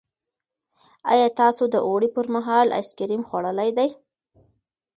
ایا 1.11 1.27
تاسو 1.39 1.63
د 1.73 1.75
اوړي 1.87 2.09
پر 2.15 2.25
مهال 2.35 2.67
آیس 2.77 2.89
کریم 2.99 3.21
خوړلي 3.29 3.69
دي؟ 3.77 3.89